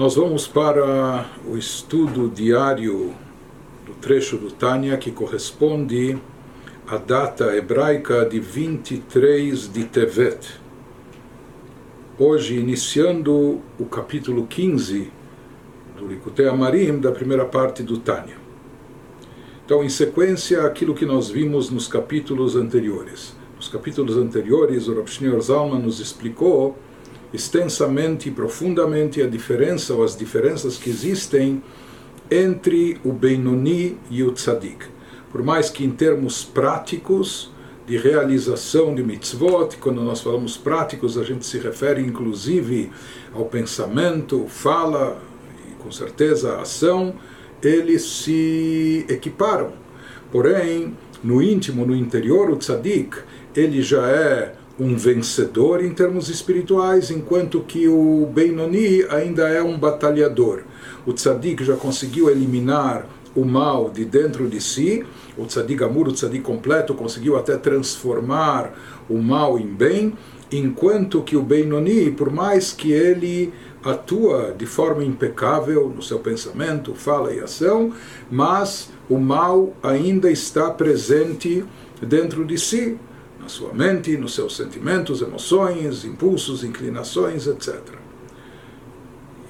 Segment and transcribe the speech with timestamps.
[0.00, 3.14] Nós vamos para o estudo diário
[3.84, 6.18] do trecho do Tânia que corresponde
[6.88, 10.58] à data hebraica de 23 de Tevet.
[12.18, 15.12] Hoje, iniciando o capítulo 15
[15.98, 18.38] do Likutei Amarim, da primeira parte do Tânia.
[19.66, 23.36] Então, em sequência, aquilo que nós vimos nos capítulos anteriores.
[23.54, 26.78] Nos capítulos anteriores, o Rav Zalman nos explicou
[27.32, 31.62] extensamente e profundamente a diferença ou as diferenças que existem
[32.30, 34.86] entre o Benoni e o Tzadik.
[35.30, 37.52] Por mais que em termos práticos
[37.86, 42.90] de realização de mitzvot, quando nós falamos práticos, a gente se refere inclusive
[43.34, 45.20] ao pensamento, fala
[45.68, 47.14] e com certeza a ação,
[47.62, 49.72] eles se equiparam.
[50.30, 53.16] Porém, no íntimo, no interior, o tzadik,
[53.54, 59.78] ele já é um vencedor em termos espirituais, enquanto que o Benoni ainda é um
[59.78, 60.62] batalhador.
[61.06, 63.06] O Tzadik já conseguiu eliminar
[63.36, 65.04] o mal de dentro de si,
[65.36, 68.72] o Tzadik Amur, o Tzadik completo, conseguiu até transformar
[69.08, 70.14] o mal em bem,
[70.50, 73.52] enquanto que o Benoni, por mais que ele
[73.84, 77.92] atua de forma impecável no seu pensamento, fala e ação,
[78.30, 81.64] mas o mal ainda está presente
[82.02, 82.98] dentro de si
[83.50, 87.78] sua mente, nos seus sentimentos, emoções, impulsos, inclinações, etc.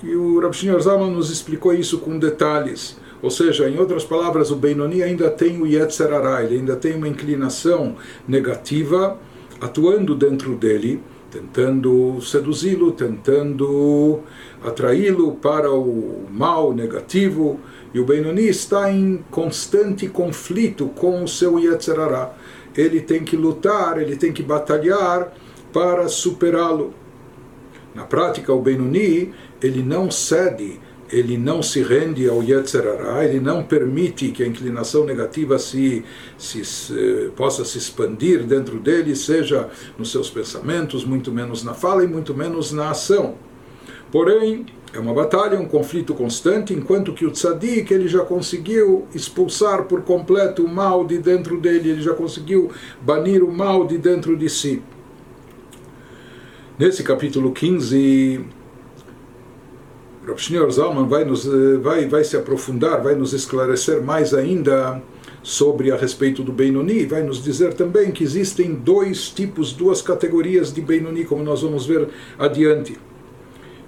[0.02, 2.96] E o Rav Shneur Zalman nos explicou isso com detalhes.
[3.22, 6.94] Ou seja, em outras palavras, o Benoni ainda tem o Yetzer Hara, ele ainda tem
[6.94, 9.18] uma inclinação negativa
[9.60, 14.20] atuando dentro dele, tentando seduzi-lo, tentando
[14.64, 17.60] atraí-lo para o mal negativo,
[17.92, 22.34] e o Benoni está em constante conflito com o seu Yetzer Hara
[22.76, 25.32] ele tem que lutar, ele tem que batalhar
[25.72, 26.94] para superá-lo.
[27.94, 30.78] Na prática, o Benuni, ele não cede,
[31.12, 36.04] ele não se rende ao Yetzer Hara, ele não permite que a inclinação negativa se,
[36.38, 42.04] se, se, possa se expandir dentro dele, seja nos seus pensamentos, muito menos na fala
[42.04, 43.34] e muito menos na ação.
[44.12, 49.84] Porém, é uma batalha, um conflito constante, enquanto que o tzadik ele já conseguiu expulsar
[49.84, 52.70] por completo o mal de dentro dele, ele já conseguiu
[53.00, 54.82] banir o mal de dentro de si.
[56.76, 58.44] Nesse capítulo 15,
[60.26, 61.44] Rav Shneur Zalman vai, nos,
[61.80, 65.00] vai, vai se aprofundar, vai nos esclarecer mais ainda
[65.42, 70.72] sobre a respeito do Benoni, vai nos dizer também que existem dois tipos, duas categorias
[70.72, 72.08] de Benoni, como nós vamos ver
[72.38, 72.98] adiante.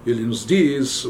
[0.05, 1.09] Ele nos diz,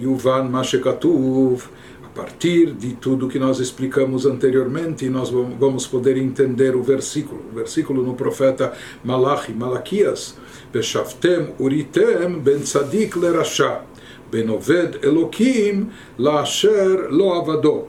[0.00, 1.64] Yuvan Mashekatuv,
[2.02, 7.42] a partir de tudo que nós explicamos anteriormente, nós vamos poder entender o versículo.
[7.52, 8.72] O versículo no profeta
[9.04, 10.36] Malachi, Malaquias,
[10.72, 13.82] Beshavtem uritem ben tzadik lerasha,
[14.30, 17.88] ben oved elokim laasher lo.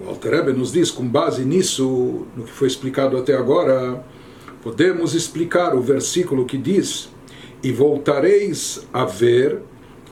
[0.00, 4.02] O Alter Rebbe nos diz, com base nisso, no que foi explicado até agora,
[4.62, 7.10] podemos explicar o versículo que diz
[7.62, 9.60] e voltareis a ver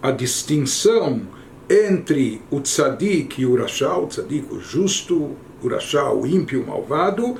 [0.02, 1.22] a distinção
[1.68, 6.66] entre o tzadik e o rachá, o tzadik, o justo, o rachá, o ímpio, o
[6.66, 7.36] malvado,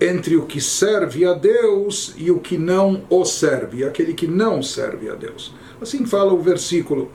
[0.00, 4.62] entre o que serve a Deus e o que não o serve, aquele que não
[4.62, 5.54] serve a Deus.
[5.80, 7.10] Assim fala o versículo.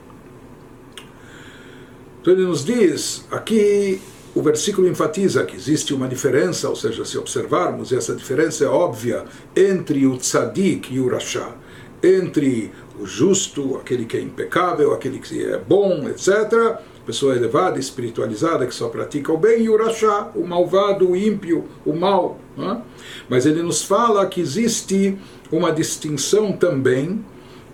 [2.20, 4.00] Então ele nos diz, aqui
[4.34, 9.24] o versículo enfatiza que existe uma diferença, ou seja, se observarmos, essa diferença é óbvia
[9.54, 11.54] entre o tzadik e o rachá
[12.02, 12.70] entre
[13.00, 18.74] o justo, aquele que é impecável, aquele que é bom, etc., pessoa elevada, espiritualizada, que
[18.74, 22.38] só pratica o bem, e o rachá, o malvado, o ímpio, o mal.
[22.56, 22.82] Né?
[23.28, 25.16] Mas ele nos fala que existe
[25.52, 27.24] uma distinção também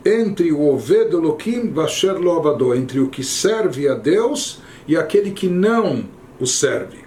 [0.05, 5.49] entre o Oved Elohim Vasher Lo entre o que serve a Deus e aquele que
[5.49, 6.05] não
[6.39, 7.02] o serve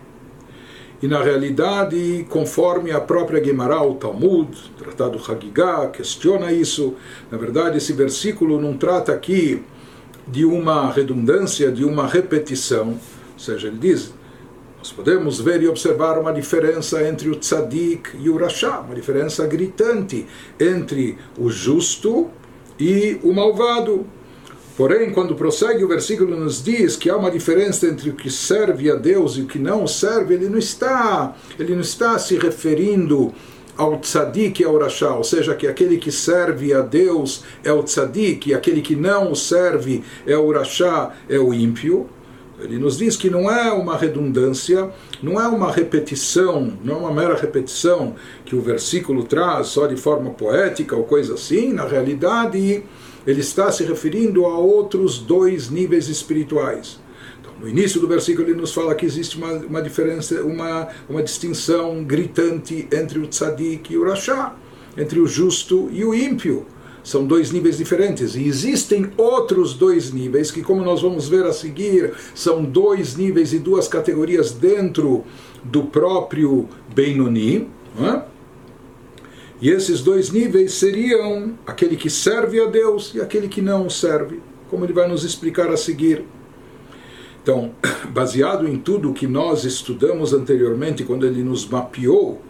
[1.01, 6.95] e na realidade, conforme a própria Gemara, o Talmud, o Tratado Hagigah, questiona isso.
[7.29, 9.61] Na verdade, esse versículo não trata aqui
[10.27, 12.89] de uma redundância, de uma repetição.
[13.33, 14.13] Ou seja, ele diz,
[14.79, 19.45] nós podemos ver e observar uma diferença entre o tzadik e o rasha, uma diferença
[19.45, 20.25] gritante
[20.59, 22.29] entre o justo
[22.79, 24.05] e o malvado.
[24.77, 28.91] Porém, quando prossegue o versículo nos diz que há uma diferença entre o que serve
[28.91, 33.33] a Deus e o que não serve, ele não está, ele não está se referindo
[33.77, 37.83] ao tzadik e ao rachá, ou seja, que aquele que serve a Deus é o
[37.83, 42.09] tzadik e aquele que não o serve é o rachá, é o ímpio.
[42.59, 44.89] Ele nos diz que não é uma redundância,
[45.21, 49.97] não é uma repetição, não é uma mera repetição que o versículo traz só de
[49.97, 51.73] forma poética ou coisa assim.
[51.73, 52.83] Na realidade,
[53.25, 56.99] ele está se referindo a outros dois níveis espirituais.
[57.39, 61.23] Então, no início do versículo ele nos fala que existe uma, uma diferença, uma, uma
[61.23, 64.53] distinção gritante entre o tzadik e o rasha,
[64.97, 66.65] entre o justo e o ímpio
[67.05, 68.35] são dois níveis diferentes.
[68.35, 73.53] E existem outros dois níveis que, como nós vamos ver a seguir, são dois níveis
[73.53, 75.23] e duas categorias dentro
[75.63, 77.69] do próprio Benoni.
[77.99, 78.34] É?
[79.61, 84.41] E esses dois níveis seriam aquele que serve a Deus e aquele que não serve,
[84.69, 86.25] como ele vai nos explicar a seguir.
[87.41, 87.71] Então,
[88.11, 92.41] baseado em tudo que nós estudamos anteriormente, quando ele nos mapeou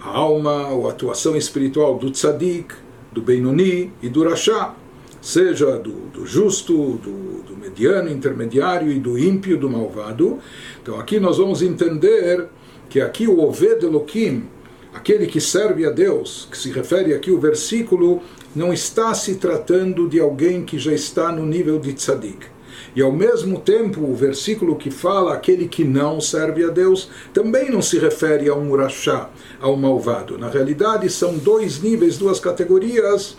[0.00, 2.74] a alma, a atuação espiritual do tzadik,
[3.12, 4.74] do Benoni e do Rashá,
[5.20, 10.38] seja do, do justo, do, do, mediano, intermediário e do ímpio, do malvado.
[10.82, 12.48] Então aqui nós vamos entender
[12.88, 14.44] que aqui o Oved Elohim,
[14.93, 18.21] aquele que serve a Deus, que se refere aqui o versículo,
[18.55, 22.47] não está se tratando de alguém que já está no nível de tzadik.
[22.95, 27.69] E ao mesmo tempo, o versículo que fala aquele que não serve a Deus também
[27.69, 29.29] não se refere a um rachá,
[29.59, 30.37] a um malvado.
[30.37, 33.37] Na realidade, são dois níveis, duas categorias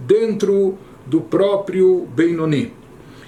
[0.00, 2.72] dentro do próprio Benoni.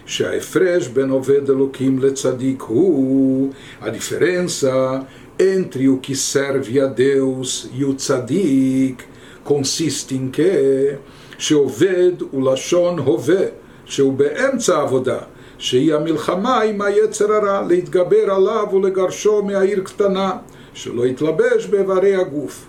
[0.07, 3.53] שההפרש בין עובד אלוקים לצדיק הוא
[3.83, 5.01] a diferença
[5.39, 9.05] entre o que serve a Deus e o tzadik
[9.45, 10.97] consiste em que
[11.39, 13.45] שעובד הוא לשון הווה,
[13.85, 15.19] שהוא באמצע העבודה,
[15.59, 20.33] שהיא המלחמה עם היצר הרע, להתגבר עליו ולגרשו מהעיר קטנה,
[20.75, 22.67] שלא יתלבש באיברי הגוף.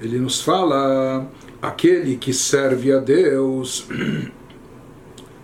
[0.00, 1.26] Ele nos fala
[1.60, 3.88] aquele que serve a Deus,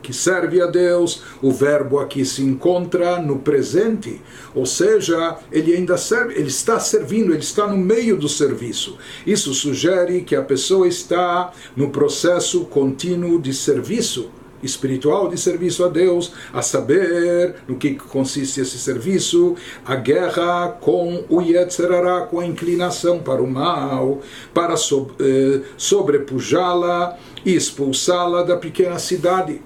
[0.01, 4.21] que serve a Deus, o verbo aqui se encontra no presente,
[4.55, 8.97] ou seja, ele ainda serve, ele está servindo, ele está no meio do serviço.
[9.25, 14.31] Isso sugere que a pessoa está no processo contínuo de serviço
[14.63, 19.55] espiritual de serviço a Deus, a saber no que consiste esse serviço,
[19.85, 24.21] a guerra com o Yetzerará, com a inclinação para o mal,
[24.53, 29.61] para eh, sobrepujá-la e expulsá-la da pequena cidade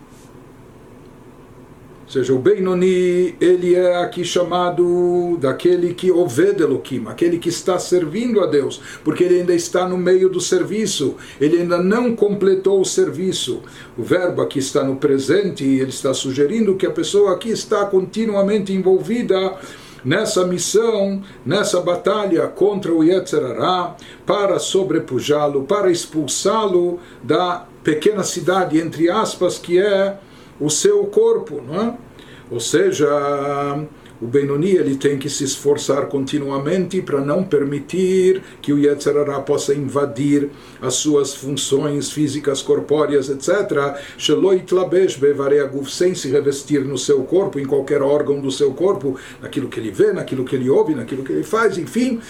[2.13, 8.42] seja, o Benoni, ele é aqui chamado daquele que Oved Elohim, aquele que está servindo
[8.42, 12.86] a Deus, porque ele ainda está no meio do serviço, ele ainda não completou o
[12.86, 13.62] serviço.
[13.98, 18.74] O verbo aqui está no presente ele está sugerindo que a pessoa aqui está continuamente
[18.74, 19.56] envolvida
[20.04, 23.95] nessa missão, nessa batalha contra o Yetzerará,
[24.25, 30.18] para sobrepujá-lo, para expulsá-lo da pequena cidade, entre aspas, que é
[30.60, 31.98] o seu corpo, não é?
[32.52, 33.08] Ou seja,
[34.22, 39.74] o Benoni ele tem que se esforçar continuamente para não permitir que o Yetzirah possa
[39.74, 40.50] invadir
[40.82, 43.98] as suas funções físicas, corpóreas, etc.
[45.88, 49.92] sem se revestir no seu corpo, em qualquer órgão do seu corpo, naquilo que ele
[49.92, 52.22] vê, naquilo que ele ouve, naquilo que ele faz, enfim.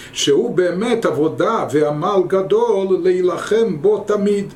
[1.69, 4.50] Ve'amal gadol leilachem botamid.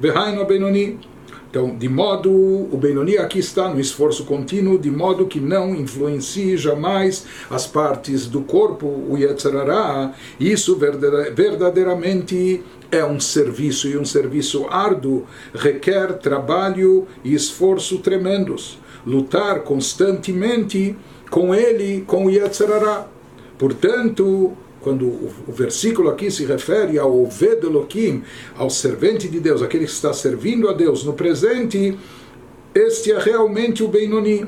[0.00, 1.09] Ve'hainu Benoni.
[1.50, 6.56] Então, de modo, o Benoni aqui está no esforço contínuo, de modo que não influencie
[6.56, 10.14] jamais as partes do corpo, o Yetzirará.
[10.38, 18.78] Isso verdadeiramente é um serviço, e um serviço árduo, requer trabalho e esforço tremendos.
[19.04, 20.96] Lutar constantemente
[21.30, 23.08] com ele, com o Yetzirará.
[23.58, 27.60] Portanto, quando o, versículo aqui se refere ao Oved
[28.56, 31.98] ao servente de Deus, aquele que está servindo a Deus no presente,
[32.74, 34.46] este é realmente o Benoni.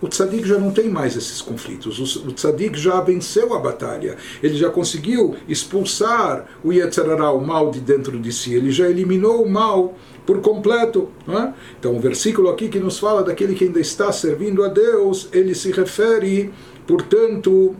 [0.00, 2.18] O tzadik já não tem mais esses conflitos.
[2.18, 4.16] O, tzadik já venceu a batalha.
[4.42, 8.54] Ele já conseguiu expulsar o Yetzirará, o mal de dentro de si.
[8.54, 11.08] Ele já eliminou o mal por completo.
[11.28, 11.52] É?
[11.78, 15.54] Então, o versículo aqui que nos fala daquele que ainda está servindo a Deus, ele
[15.54, 16.52] se refere,
[16.86, 17.74] portanto,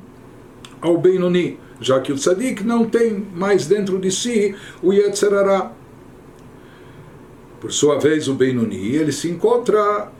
[0.81, 5.73] ao Benoni já que o tzadik não tem mais dentro de si o Yetzerará.
[7.61, 10.13] Por sua vez, o Benoni, ele se encontra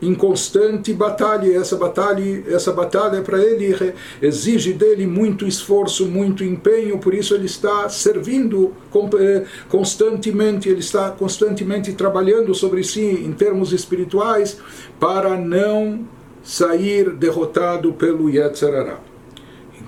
[0.00, 6.98] em constante batalha, essa batalha, essa batalha para ele exige dele muito esforço, muito empenho,
[6.98, 8.74] por isso ele está servindo
[9.18, 14.58] eh, constantemente, ele está constantemente trabalhando sobre si em termos espirituais
[15.00, 16.06] para não
[16.42, 19.00] sair derrotado pelo Yetzerará.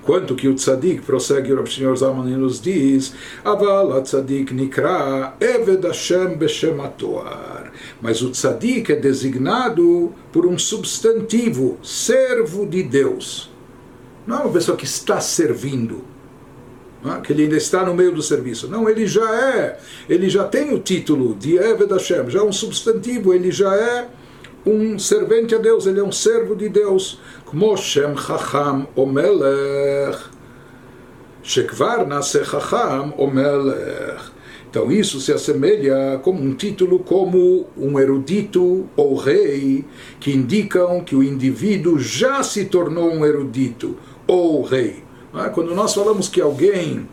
[0.01, 3.13] Enquanto que o tzadik, prossegue o Senhor Zalman nos diz,
[3.43, 6.77] Aval tzadik nikra eved Hashem beshem
[8.01, 13.51] Mas o tzadik é designado por um substantivo, servo de Deus.
[14.25, 16.03] Não é uma pessoa que está servindo,
[17.05, 17.19] é?
[17.19, 18.69] que ele ainda está no meio do serviço.
[18.69, 22.53] Não, ele já é, ele já tem o título de Eved Hashem, já é um
[22.53, 24.07] substantivo, ele já é
[24.65, 27.19] um servente a Deus, ele é um servo de Deus.
[27.45, 30.19] Como Shem Chacham Omelech.
[31.41, 34.31] Shekvar nasce Chacham Omelech.
[34.69, 39.83] Então isso se assemelha como um título como um erudito ou rei,
[40.19, 43.97] que indicam que o indivíduo já se tornou um erudito
[44.27, 45.03] ou rei.
[45.33, 47.07] Ah, quando nós falamos que alguém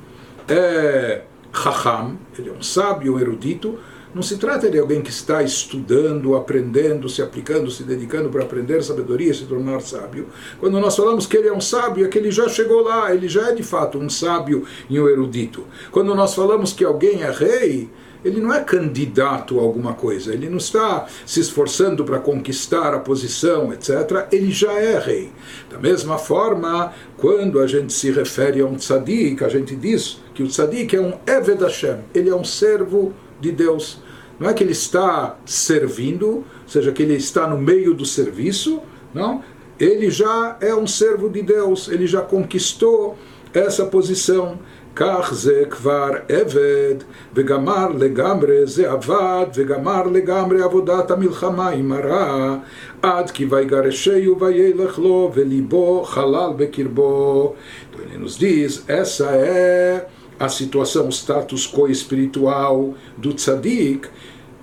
[0.48, 3.78] é Chacham, ele é um sábio erudito,
[4.16, 8.82] não se trata de alguém que está estudando, aprendendo, se aplicando, se dedicando para aprender
[8.82, 10.28] sabedoria e se tornar sábio.
[10.58, 13.28] Quando nós falamos que ele é um sábio, é que ele já chegou lá, ele
[13.28, 15.66] já é de fato um sábio e um erudito.
[15.92, 17.90] Quando nós falamos que alguém é rei,
[18.24, 22.98] ele não é candidato a alguma coisa, ele não está se esforçando para conquistar a
[22.98, 24.28] posição, etc.
[24.32, 25.30] Ele já é rei.
[25.68, 30.42] Da mesma forma, quando a gente se refere a um tzadik, a gente diz que
[30.42, 34.05] o tzadik é um Eved Hashem, ele é um servo de Deus.
[34.39, 38.81] Não é que ele está servindo, ou seja, que ele está no meio do serviço,
[39.13, 39.43] não.
[39.79, 43.17] Ele já é um servo de Deus, ele já conquistou
[43.53, 44.57] essa posição.
[44.95, 46.95] כך זה כבר עבד,
[47.35, 52.57] וגמר לגמרי זה עבד, וגמר לגמרי עבודת המלחמה עם הרע,
[53.01, 57.55] עד כי ויגרשהו וילך לו, וליבו חלל בקרבו.
[57.91, 60.05] Então ele nos diz, essa é
[60.38, 64.08] a situação, o status quo espiritual do tzadik,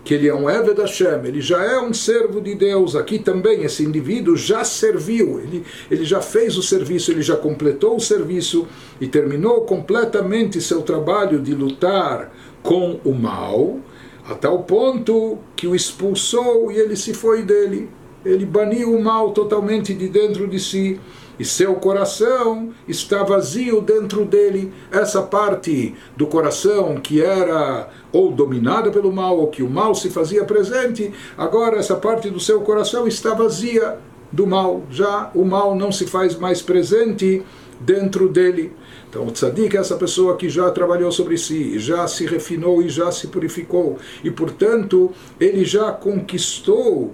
[0.03, 2.95] que ele é um Eved Hashem, ele já é um servo de Deus.
[2.95, 7.95] Aqui também, esse indivíduo já serviu, ele, ele já fez o serviço, ele já completou
[7.95, 8.67] o serviço
[8.99, 13.79] e terminou completamente seu trabalho de lutar com o mal,
[14.25, 17.89] a tal ponto que o expulsou e ele se foi dele.
[18.25, 20.99] Ele baniu o mal totalmente de dentro de si
[21.39, 24.71] e seu coração está vazio dentro dele.
[24.91, 30.09] Essa parte do coração que era ou dominada pelo mal, ou que o mal se
[30.09, 33.97] fazia presente, agora essa parte do seu coração está vazia
[34.31, 34.83] do mal.
[34.89, 37.43] Já o mal não se faz mais presente
[37.79, 38.73] dentro dele.
[39.09, 42.89] Então, o tzadik é essa pessoa que já trabalhou sobre si, já se refinou e
[42.89, 47.13] já se purificou, e portanto, ele já conquistou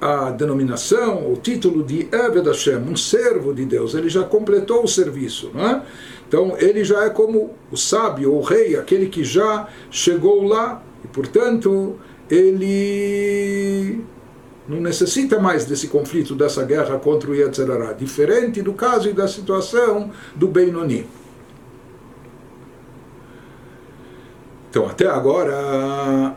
[0.00, 4.88] a denominação, o título de Eved Hashem, um servo de Deus, ele já completou o
[4.88, 5.82] serviço, não é?
[6.28, 11.08] Então ele já é como o sábio, o rei, aquele que já chegou lá, e
[11.08, 11.96] portanto
[12.28, 14.04] ele
[14.68, 19.28] não necessita mais desse conflito, dessa guerra contra o Yetzirará, diferente do caso e da
[19.28, 21.06] situação do Benoni.
[24.68, 26.36] Então até agora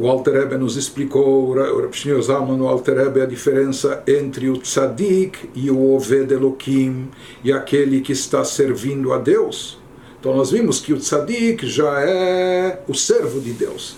[0.00, 4.48] o Alter Rebbe nos explicou, o Rav Shneur Zalman no Alter Rebbe, a diferença entre
[4.48, 7.08] o tzadik e o Oved Elohim,
[7.44, 9.78] e aquele que está servindo a Deus.
[10.18, 13.94] Então nós vimos que o tzadik já é o servo de Deus.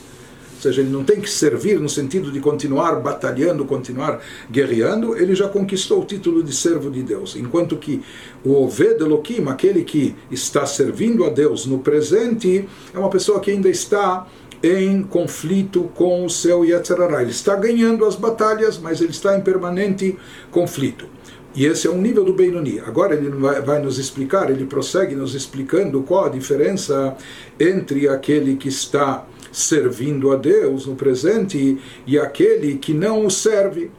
[0.57, 5.37] Ou seja, ele não tem que servir no sentido de continuar batalhando, continuar guerreando, ele
[5.37, 7.37] já conquistou o título de servo de Deus.
[7.37, 8.03] Enquanto que
[8.45, 13.53] o Oved Elohim, aquele que está servindo a Deus no presente, é uma pessoa que
[13.53, 14.27] ainda está
[14.63, 17.23] em conflito com o seu Yetzirará.
[17.23, 20.17] Ele está ganhando as batalhas, mas ele está em permanente
[20.51, 21.07] conflito.
[21.55, 22.81] E esse é um nível do Benoni.
[22.81, 27.15] Agora ele vai, nos explicar, ele prossegue nos explicando qual a diferença
[27.61, 33.91] entre aquele que está servindo a Deus no presente e aquele que não o serve.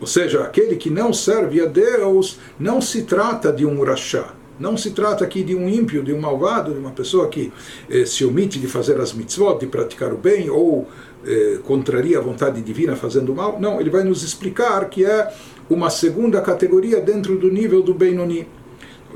[0.00, 4.76] Ou seja, aquele que não serve a Deus não se trata de um rachá não
[4.76, 7.52] se trata aqui de um ímpio, de um malvado, de uma pessoa que
[7.90, 10.86] eh, se omite de fazer as mitzvot, de praticar o bem, ou
[11.26, 13.60] eh, contraria a vontade divina fazendo mal.
[13.60, 15.28] Não, ele vai nos explicar que é
[15.68, 18.46] uma segunda categoria dentro do nível do Benoni.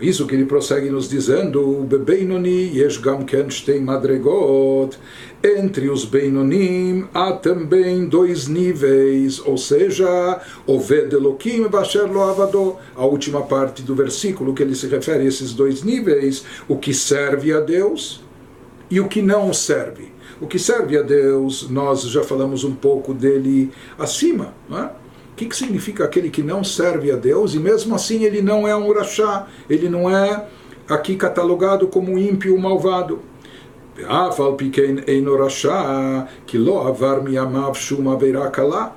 [0.00, 3.24] Isso que ele prossegue nos dizendo, Bebeinoni yesh gam
[3.82, 4.98] madregot.
[5.42, 12.76] Entre os Beinonim há também dois níveis, ou seja, Oved Elohim Basher Lo Avado.
[12.94, 16.92] A última parte do versículo que ele se refere a esses dois níveis, o que
[16.92, 18.22] serve a Deus
[18.90, 20.12] e o que não serve.
[20.40, 24.90] O que serve a Deus, nós já falamos um pouco dele acima, não é?
[25.35, 28.67] O que, que significa aquele que não serve a Deus e mesmo assim ele não
[28.67, 30.45] é um urachá, ele não é
[30.87, 33.19] aqui catalogado como um ímpio malvado.
[33.97, 38.87] ואף על פי כן אינו רשע, כי לא עבר מימיו שום עבירה קלה.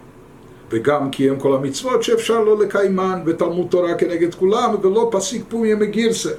[0.71, 6.31] וגם קיים כל המצוות שאפשר לו לקיימן, ותלמוד תורה כנגד כולם, ולא פסיק פומיה מגירסה.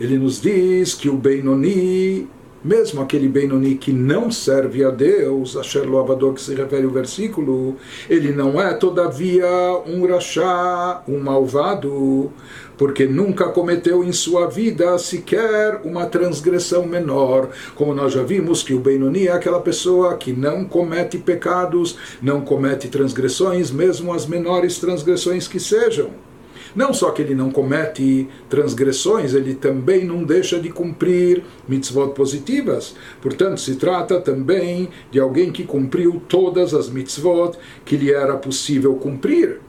[0.00, 2.26] Ele nos diz que o Benoni,
[2.63, 7.77] mesmo aquele Benoni que não serve a Deus, a Sherloavador que se refere o versículo,
[8.09, 9.47] ele não é todavia
[9.85, 12.31] um rachá, um malvado,
[12.77, 17.49] porque nunca cometeu em sua vida sequer uma transgressão menor.
[17.75, 22.41] Como nós já vimos que o Benoni é aquela pessoa que não comete pecados, não
[22.41, 26.28] comete transgressões, mesmo as menores transgressões que sejam.
[26.75, 32.95] Não só que ele não comete transgressões, ele também não deixa de cumprir mitzvot positivas.
[33.21, 38.95] Portanto, se trata também de alguém que cumpriu todas as mitzvot que lhe era possível
[38.95, 39.59] cumprir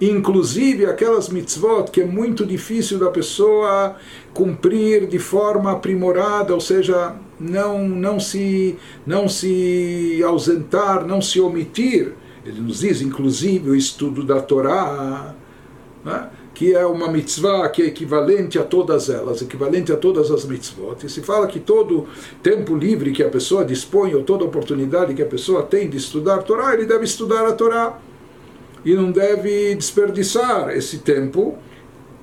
[0.00, 3.96] inclusive aquelas mitzvot que é muito difícil da pessoa
[4.32, 12.14] cumprir de forma aprimorada, ou seja, não, não, se, não se ausentar, não se omitir.
[12.44, 15.34] Ele nos diz, inclusive, o estudo da Torá,
[16.02, 16.30] né?
[16.60, 21.06] Que é uma mitzvah que é equivalente a todas elas, equivalente a todas as mitzvot.
[21.06, 22.06] E se fala que todo
[22.42, 26.34] tempo livre que a pessoa dispõe, ou toda oportunidade que a pessoa tem de estudar
[26.34, 27.98] a Torá, ele deve estudar a Torá
[28.84, 31.56] e não deve desperdiçar esse tempo.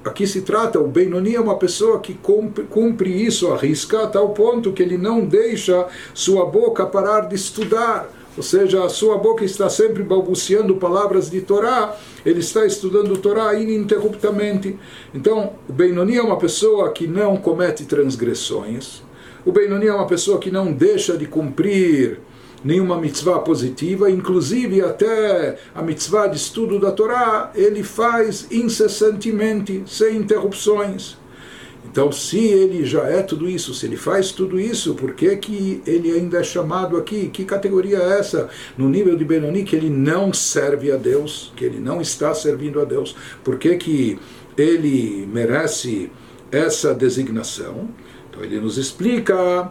[0.05, 4.29] Aqui se trata, o Benoni é uma pessoa que cumpre, cumpre isso, arrisca a tal
[4.35, 8.07] ponto que ele não deixa sua boca parar de estudar.
[8.37, 13.55] Ou seja, a sua boca está sempre balbuciando palavras de Torá, ele está estudando Torá
[13.55, 14.77] ininterruptamente.
[15.13, 19.01] Então, o Benoni é uma pessoa que não comete transgressões.
[19.43, 22.19] O Benoni é uma pessoa que não deixa de cumprir
[22.63, 30.17] nenhuma mitzvah positiva, inclusive até a mitzvah de estudo da Torá, ele faz incessantemente, sem
[30.17, 31.17] interrupções.
[31.97, 35.81] Então, se ele já é tudo isso, se ele faz tudo isso, por que, que
[35.83, 37.27] ele ainda é chamado aqui?
[37.27, 38.49] Que categoria é essa?
[38.77, 42.79] No nível de Benoni, que ele não serve a Deus, que ele não está servindo
[42.79, 43.15] a Deus.
[43.43, 44.19] Por que, que
[44.55, 46.11] ele merece
[46.51, 47.89] essa designação?
[48.29, 49.67] Então, ele nos explica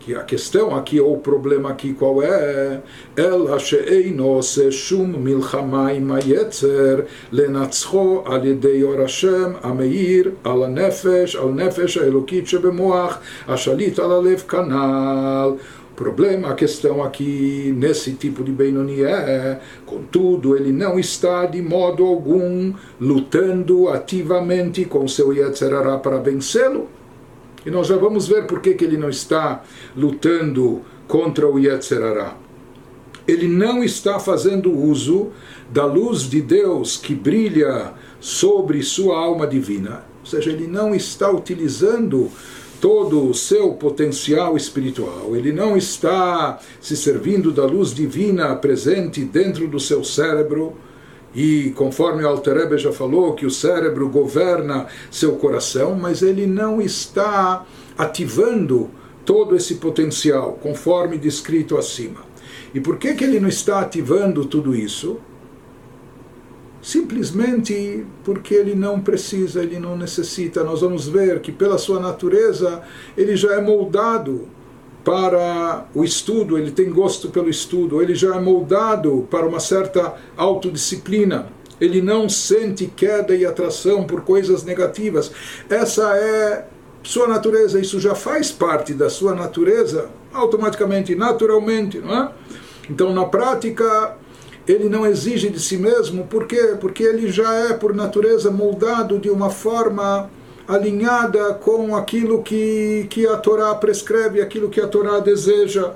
[0.00, 2.80] que a questão aqui, ou o problema aqui, qual é?
[3.14, 11.98] Ela she'einose shum milchamai mayetzer lenatzcho al yedei or Hashem ameir al nefesh al nefesh
[11.98, 15.58] elokit shebemoach ashalit al alev kanal
[16.00, 22.06] problema, a questão aqui nesse tipo de Benoni é, contudo, ele não está de modo
[22.06, 26.88] algum lutando ativamente com seu Yetzerará para vencê-lo
[27.64, 29.62] e nós já vamos ver por que, que ele não está
[29.96, 32.36] lutando contra o Yetzerará.
[33.26, 35.28] Ele não está fazendo uso
[35.70, 40.04] da luz de Deus que brilha sobre sua alma divina.
[40.20, 42.30] Ou seja, ele não está utilizando
[42.80, 45.36] todo o seu potencial espiritual.
[45.36, 50.76] Ele não está se servindo da luz divina presente dentro do seu cérebro
[51.34, 56.80] e conforme o Alter já falou, que o cérebro governa seu coração, mas ele não
[56.80, 57.64] está
[57.96, 58.90] ativando
[59.24, 62.20] todo esse potencial, conforme descrito acima.
[62.74, 65.18] E por que, que ele não está ativando tudo isso?
[66.82, 70.64] Simplesmente porque ele não precisa, ele não necessita.
[70.64, 72.82] Nós vamos ver que, pela sua natureza,
[73.16, 74.48] ele já é moldado
[75.04, 80.14] para o estudo, ele tem gosto pelo estudo, ele já é moldado para uma certa
[80.36, 81.48] autodisciplina,
[81.80, 85.32] ele não sente queda e atração por coisas negativas.
[85.68, 86.66] Essa é
[87.02, 92.30] sua natureza, isso já faz parte da sua natureza, automaticamente, naturalmente, não é?
[92.88, 94.16] Então, na prática,
[94.66, 96.76] ele não exige de si mesmo, por quê?
[96.80, 100.30] Porque ele já é, por natureza, moldado de uma forma
[100.74, 105.94] alinhada com aquilo que, que a Torá prescreve, aquilo que a Torá deseja.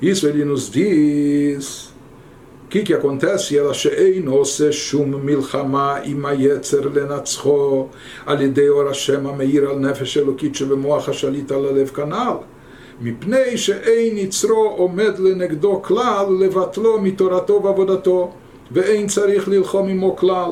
[0.00, 1.94] Isso ele nos diz.
[2.64, 3.56] O que, que acontece?
[3.56, 3.72] ela
[4.26, 7.86] עושה שום מלחמה עם היצר לנצחו
[8.26, 12.36] על ידי אור השם המאיר על נפש אלוקית שבמוח השליט על הלב כנ"ל.
[13.00, 18.32] מפני שאין יצרו עומד לנגדו כלל לבטלו מתורתו ועבודתו,
[18.72, 20.50] ואין צריך ללחום עמו כלל.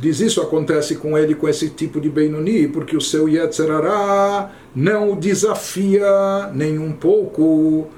[0.00, 5.10] Diz isso acontece com ele com esse tipo de Benoni, porque o seu Yetzerará não
[5.10, 7.88] o desafia nem um pouco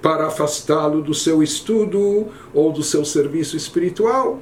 [0.00, 4.38] para afastá-lo do seu estudo ou do seu serviço espiritual.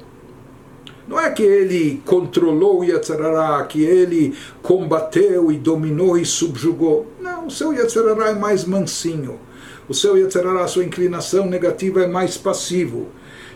[1.07, 7.07] Não é que ele controlou o Yetzerará, que ele combateu e dominou e subjugou.
[7.19, 9.39] Não, o seu Yetzerará é mais mansinho.
[9.89, 13.07] O seu Yetzerará, sua inclinação negativa é mais passivo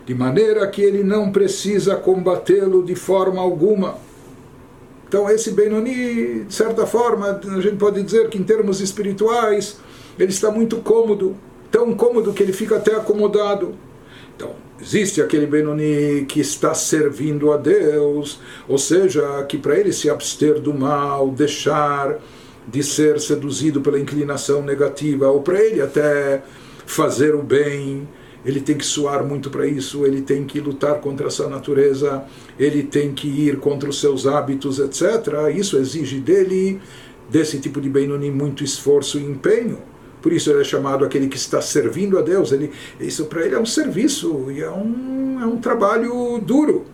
[0.06, 3.98] de maneira que ele não precisa combatê-lo de forma alguma.
[5.08, 9.78] Então, esse Benoni, de certa forma, a gente pode dizer que em termos espirituais,
[10.18, 11.36] ele está muito cômodo,
[11.70, 13.76] tão cômodo que ele fica até acomodado.
[14.36, 20.10] Então, Existe aquele Benoni que está servindo a Deus, ou seja, que para ele se
[20.10, 22.18] abster do mal, deixar
[22.68, 26.42] de ser seduzido pela inclinação negativa, ou para ele até
[26.88, 28.10] fazer o bem,
[28.46, 32.24] ele tem que suar muito para isso, ele tem que lutar contra essa natureza,
[32.58, 35.56] ele tem que ir contra os seus hábitos, etc.
[35.56, 36.80] Isso exige dele,
[37.30, 39.78] desse tipo de Benoni, muito esforço e empenho.
[40.22, 42.52] Por isso ele é chamado aquele que está servindo a Deus.
[42.52, 46.86] Ele, isso para ele é um serviço e é um, é um trabalho duro.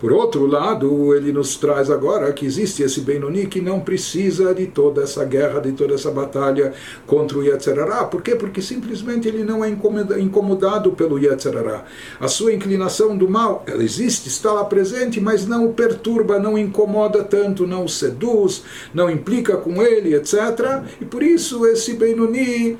[0.00, 4.66] Por outro lado, ele nos traz agora que existe esse Benoni que não precisa de
[4.66, 6.72] toda essa guerra, de toda essa batalha
[7.06, 8.04] contra o Yetzerará.
[8.04, 8.34] Por quê?
[8.34, 11.84] Porque simplesmente ele não é incomodado pelo Yetzerará.
[12.18, 16.56] A sua inclinação do mal, ela existe, está lá presente, mas não o perturba, não
[16.56, 20.82] incomoda tanto, não o seduz, não implica com ele, etc.
[20.98, 22.78] E por isso esse Benoni,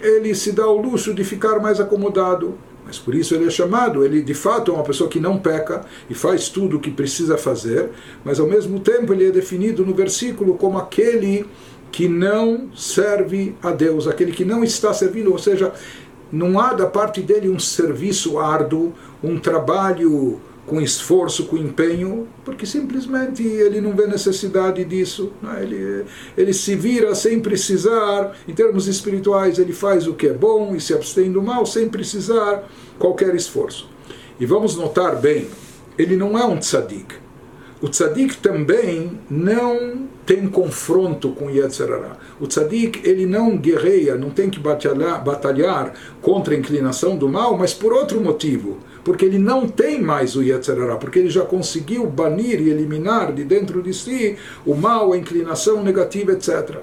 [0.00, 4.04] ele se dá o luxo de ficar mais acomodado mas por isso ele é chamado,
[4.04, 7.36] ele de fato é uma pessoa que não peca e faz tudo o que precisa
[7.36, 7.90] fazer,
[8.24, 11.46] mas ao mesmo tempo ele é definido no versículo como aquele
[11.90, 15.72] que não serve a Deus, aquele que não está servindo, ou seja,
[16.32, 22.64] não há da parte dele um serviço árduo, um trabalho com esforço, com empenho, porque
[22.64, 25.32] simplesmente ele não vê necessidade disso.
[25.42, 25.60] Né?
[25.62, 26.04] Ele,
[26.36, 30.80] ele se vira sem precisar, em termos espirituais, ele faz o que é bom e
[30.80, 33.88] se abstém do mal sem precisar qualquer esforço.
[34.38, 35.48] E vamos notar bem,
[35.98, 37.14] ele não é um tzadik.
[37.80, 42.16] O tzadik também não tem confronto com Yetzirah.
[42.40, 47.58] O tzadik ele não guerreia, não tem que batalhar, batalhar contra a inclinação do mal,
[47.58, 52.06] mas por outro motivo porque ele não tem mais o Yetzirah, porque ele já conseguiu
[52.06, 56.78] banir e eliminar de dentro de si o mal, a inclinação negativa, etc.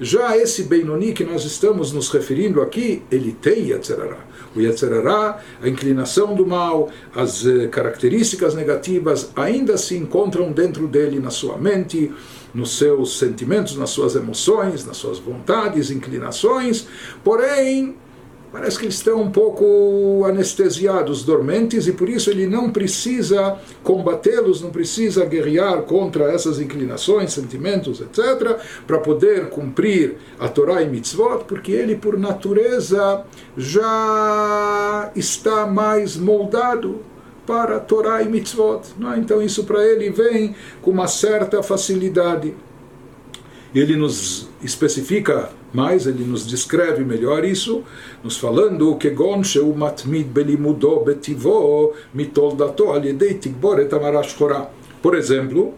[0.00, 4.18] Já esse Benoni que nós estamos nos referindo aqui, ele tem Yetzirah.
[4.56, 11.20] O Yetzirah, a inclinação do mal, as eh, características negativas ainda se encontram dentro dele,
[11.20, 12.10] na sua mente,
[12.52, 16.88] nos seus sentimentos, nas suas emoções, nas suas vontades, inclinações,
[17.22, 17.94] porém
[18.52, 24.60] parece que eles estão um pouco anestesiados, dormentes, e por isso ele não precisa combatê-los,
[24.60, 31.44] não precisa guerrear contra essas inclinações, sentimentos, etc., para poder cumprir a Torá e Mitzvot,
[31.46, 33.24] porque ele, por natureza,
[33.56, 37.00] já está mais moldado
[37.46, 38.82] para a Torá e Mitzvot.
[39.14, 39.18] É?
[39.18, 42.54] Então isso para ele vem com uma certa facilidade.
[43.74, 47.82] Ele nos especifica mas ele nos descreve melhor isso,
[48.22, 53.90] nos falando que Gonsheu matmid belimudo betivo mitoldato aliedei tikboret
[55.00, 55.74] Por exemplo,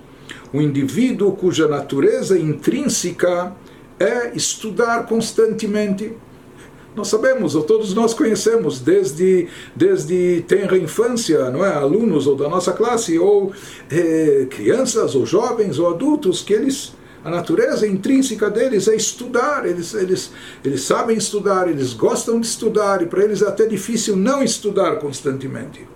[0.52, 3.54] o indivíduo cuja natureza intrínseca
[3.98, 6.12] é estudar constantemente.
[6.94, 11.72] Nós sabemos, ou todos nós conhecemos, desde, desde tenra infância, não é?
[11.72, 13.52] alunos ou da nossa classe, ou
[13.90, 16.92] é, crianças, ou jovens, ou adultos, que eles
[17.24, 20.32] a natureza intrínseca deles é estudar, eles, eles,
[20.64, 24.96] eles sabem estudar, eles gostam de estudar, e para eles é até difícil não estudar
[24.96, 25.91] constantemente.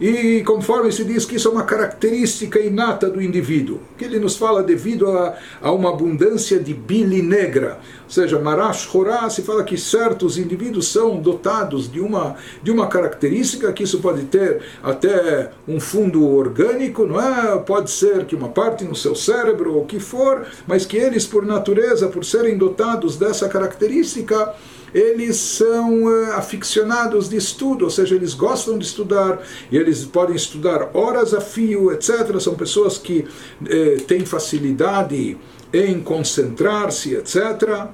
[0.00, 4.36] E conforme se diz que isso é uma característica inata do indivíduo, que ele nos
[4.36, 9.62] fala devido a, a uma abundância de bile negra, ou seja, Marash Horá se fala
[9.62, 15.50] que certos indivíduos são dotados de uma, de uma característica, que isso pode ter até
[15.66, 17.56] um fundo orgânico, não é?
[17.58, 21.24] Pode ser que uma parte no seu cérebro ou o que for, mas que eles,
[21.24, 24.54] por natureza, por serem dotados dessa característica,
[24.94, 30.36] eles são uh, aficionados de estudo, ou seja, eles gostam de estudar e eles podem
[30.36, 32.40] estudar horas a fio, etc.
[32.40, 33.26] São pessoas que
[33.60, 35.36] uh, têm facilidade
[35.72, 37.88] em concentrar-se, etc.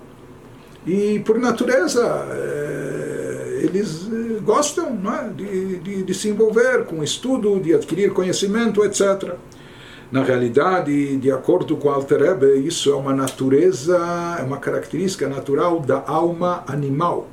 [0.86, 4.08] E por natureza uh, eles
[4.42, 5.28] gostam é?
[5.30, 9.34] de, de, de se envolver com estudo, de adquirir conhecimento, etc.
[10.10, 13.96] Na realidade, de acordo com Alter Ebe, isso é uma natureza,
[14.40, 17.28] é uma característica natural da alma animal.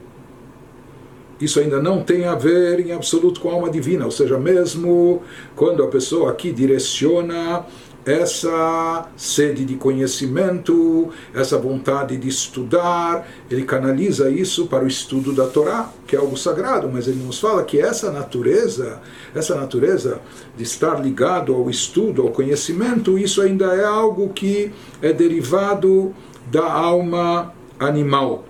[1.41, 5.21] Isso ainda não tem a ver em absoluto com a alma divina, ou seja, mesmo
[5.55, 7.65] quando a pessoa aqui direciona
[8.07, 15.45] essa sede de conhecimento, essa vontade de estudar, ele canaliza isso para o estudo da
[15.45, 19.01] Torá, que é algo sagrado, mas ele nos fala que essa natureza,
[19.35, 20.21] essa natureza
[20.55, 26.15] de estar ligado ao estudo, ao conhecimento, isso ainda é algo que é derivado
[26.49, 28.45] da alma animal.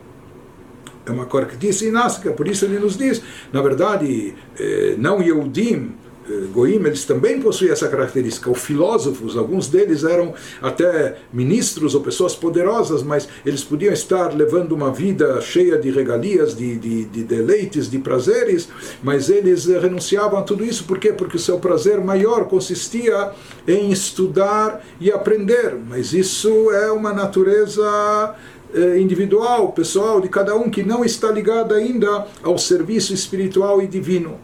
[1.04, 6.07] É uma característica inástica, por isso ele nos diz, na verdade, eh, não Yehudim, eh,
[6.52, 8.50] goim, eles também possuem essa característica.
[8.50, 14.74] Os filósofos, alguns deles eram até ministros ou pessoas poderosas, mas eles podiam estar levando
[14.74, 18.70] uma vida cheia de regalias, de, de, de deleites, de prazeres,
[19.02, 20.84] mas eles renunciavam a tudo isso.
[20.84, 21.14] Por quê?
[21.14, 23.32] Porque o seu prazer maior consistia
[23.68, 25.76] em estudar e aprender.
[25.88, 28.36] Mas isso é uma natureza
[28.74, 33.88] eh, individual, pessoal, de cada um que não está ligada ainda ao serviço espiritual e
[33.88, 34.38] divino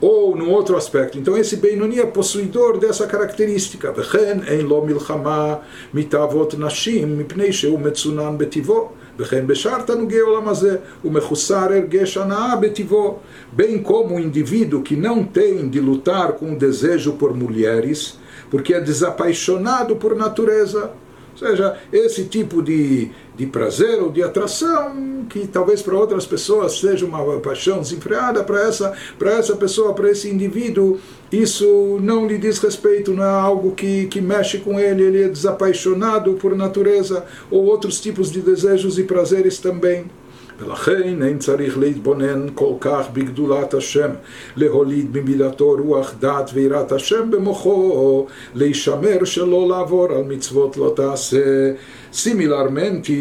[0.00, 1.16] Ou num outro aspecto.
[1.16, 3.92] Então esse Benoni é possuidor dessa característica.
[3.96, 5.54] וכן אין לו מלחמה
[5.94, 8.90] מתאוות נשים מפני שהוא מצונן בטיבו.
[9.18, 13.18] וכן בשאר תנוגי העולם הזה הוא מחוסר הרגש הנאה בטיבו.
[13.56, 18.18] Bem como o indivíduo que não tem de lutar com o desejo por mulheres,
[18.50, 20.90] porque é desapaixonado por natureza.
[21.32, 26.79] Ou seja, esse tipo de, de prazer ou de atração, que talvez para outras pessoas
[26.79, 30.99] seja uma paixão desenfreada, para essa, para essa pessoa, para esse indivíduo,
[31.31, 35.29] isso não lhe diz respeito, não é algo que, que mexe com ele, ele é
[35.29, 40.05] desapaixonado por natureza, ou outros tipos de desejos e prazeres também.
[40.59, 44.09] ולכן אין צריך להתבונן כל כך בגדולת השם,
[44.55, 51.71] להוליד במילתו רוח דת ויראת השם במוחו, להישמר שלא לעבור על מצוות לא תעשה.
[52.13, 53.11] Similarmente,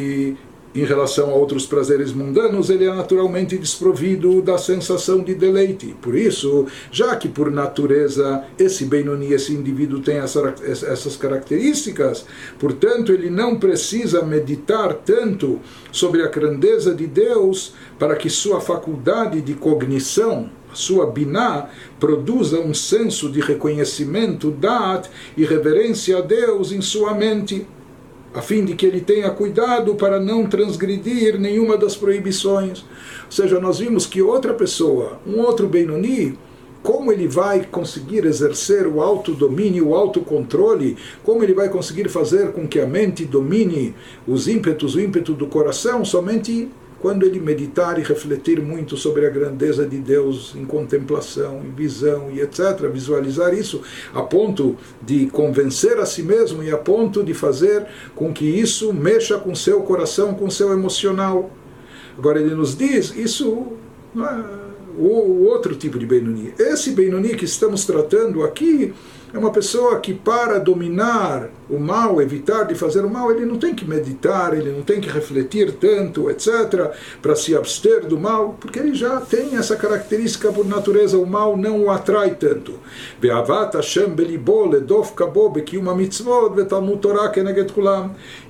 [0.76, 5.96] em relação a outros prazeres mundanos, ele é naturalmente desprovido da sensação de deleite.
[6.02, 12.26] Por isso, já que por natureza esse Benoni, esse indivíduo tem essa, essas características,
[12.58, 15.60] portanto, ele não precisa meditar tanto
[15.90, 22.74] sobre a grandeza de Deus para que sua faculdade de cognição, sua biná produza um
[22.74, 27.66] senso de reconhecimento, dat e reverência a Deus em sua mente
[28.36, 32.80] a fim de que ele tenha cuidado para não transgredir nenhuma das proibições.
[33.24, 36.38] Ou seja, nós vimos que outra pessoa, um outro Benoni,
[36.82, 42.68] como ele vai conseguir exercer o autodomínio, o autocontrole, como ele vai conseguir fazer com
[42.68, 43.94] que a mente domine
[44.28, 46.68] os ímpetos, o ímpeto do coração, somente
[47.06, 52.32] quando ele meditar e refletir muito sobre a grandeza de Deus em contemplação, em visão
[52.32, 53.80] e etc., visualizar isso
[54.12, 58.92] a ponto de convencer a si mesmo e a ponto de fazer com que isso
[58.92, 61.48] mexa com seu coração, com seu emocional.
[62.18, 63.68] Agora ele nos diz, isso
[64.16, 64.66] é
[64.98, 66.54] o outro tipo de Benoni.
[66.58, 68.92] Esse Benoni que estamos tratando aqui
[69.36, 73.58] é uma pessoa que, para dominar o mal, evitar de fazer o mal, ele não
[73.58, 78.56] tem que meditar, ele não tem que refletir tanto, etc., para se abster do mal,
[78.58, 82.80] porque ele já tem essa característica por natureza, o mal não o atrai tanto.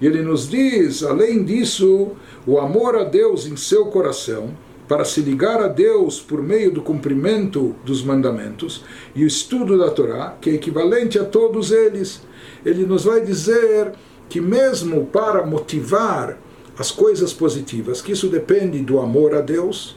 [0.01, 2.13] E ele nos diz, além disso,
[2.47, 4.55] o amor a Deus em seu coração
[4.89, 9.91] para se ligar a Deus por meio do cumprimento dos mandamentos e o estudo da
[9.91, 12.23] Torá, que é equivalente a todos eles.
[12.65, 13.93] Ele nos vai dizer
[14.29, 16.39] que mesmo para motivar
[16.79, 19.97] as coisas positivas, que isso depende do amor a Deus,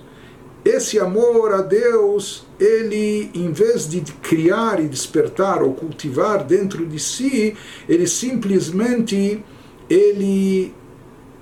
[0.63, 6.99] esse amor a Deus, ele, em vez de criar e despertar ou cultivar dentro de
[6.99, 7.55] si,
[7.87, 9.43] ele simplesmente
[9.89, 10.73] ele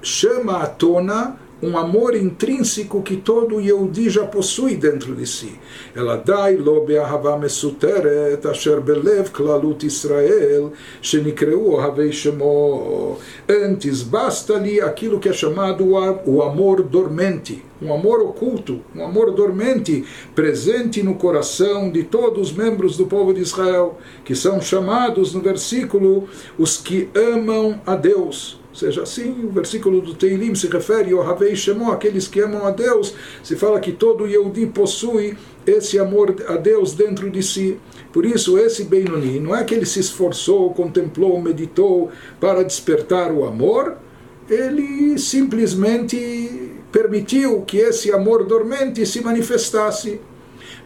[0.02, 5.58] chama à tona um amor intrínseco que todo Yehudi já possui dentro de si.
[5.96, 13.18] Ela dai lo be'ahava mesuteret asher belev klalut Israel shenikreu ohavei shemo.
[13.50, 15.86] Antes, basta-lhe aquilo que é chamado
[16.26, 22.56] o amor dormente, um amor oculto, um amor dormente, presente no coração de todos os
[22.56, 28.60] membros do povo de Israel, que são chamados no versículo os que amam a Deus
[28.78, 32.72] seja, assim o versículo do Teilim se refere ao Havei Shemo, aqueles que amam a
[32.72, 33.14] Deus,
[33.44, 37.78] se fala que todo Yehudi possui esse amor a Deus dentro de si.
[38.14, 42.10] Por isso, esse Benoni, não é que ele se esforçou, contemplou, meditou
[42.40, 43.98] para despertar o amor,
[44.50, 50.22] ele simplesmente permitiu que esse amor dormente se manifestasse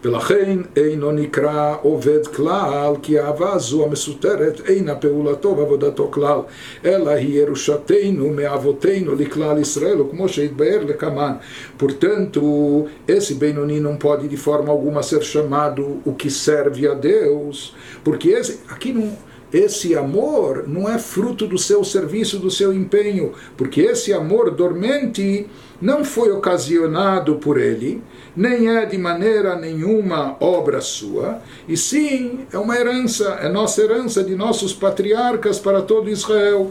[0.03, 6.39] ולכן אינו נקרא עובד כלל, כי האהבה הזו המסותרת אינה פעולתו ועבודתו כלל,
[6.85, 11.33] אלא היא ירושתנו מאבותינו לכלל ישראל, וכמו שהתבהר לקמן.
[11.79, 17.75] Portanto, esse Benoni não pode de forma alguma ser chamado o que serve a Deus,
[18.03, 19.15] porque esse, aqui não
[19.52, 25.46] esse amor não é fruto do seu serviço, do seu empenho, porque esse amor dormente
[25.80, 28.02] não foi ocasionado por ele,
[28.34, 34.22] nem é de maneira nenhuma obra sua, e sim é uma herança, é nossa herança
[34.24, 36.70] de nossos patriarcas para todo Israel,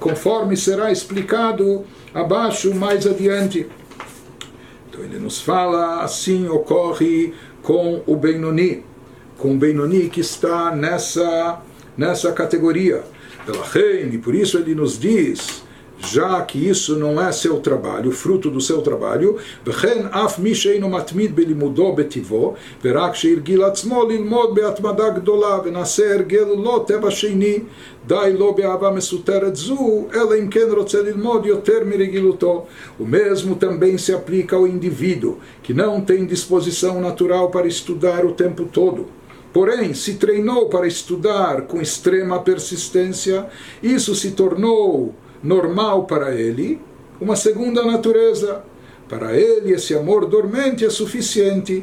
[0.00, 3.66] conforme será explicado abaixo mais adiante.
[4.88, 8.84] Então ele nos fala, assim ocorre com o Benoni.
[9.36, 11.60] com o Benoni que está nessa,
[11.97, 13.03] nessa categoria.
[14.11, 15.63] E por isso ele nos diz
[16.07, 20.89] já que isso não é seu trabalho, fruto do seu trabalho, וכן אף מי שאינו
[20.89, 27.59] מתמיד בלימודו בטיבו, ורק שהרגיל עצמו ללמוד בהתמדה גדולה, ונעשה הרגל לא טבע שני,
[28.07, 32.65] די לא באהבה מסותרת זו, אלא אם כן רוצה ללמוד יותר מרגילותו.
[32.99, 38.31] O mesmo também se aplica ao indivíduo, que não tem disposição natural para estudar o
[38.31, 39.21] tempo todo.
[39.56, 43.46] Porém, se treinou para estudar com extrema persistência,
[43.82, 46.78] isso se tornou normal para ele,
[47.18, 48.62] uma segunda natureza.
[49.08, 51.82] Para ele, esse amor dormente é suficiente.